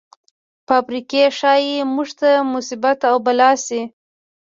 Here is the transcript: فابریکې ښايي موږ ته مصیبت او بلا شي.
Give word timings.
فابریکې 0.67 1.23
ښايي 1.37 1.77
موږ 1.93 2.09
ته 2.19 2.29
مصیبت 2.53 2.99
او 3.09 3.15
بلا 3.25 3.51
شي. 3.65 3.81